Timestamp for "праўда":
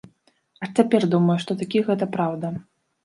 2.17-2.47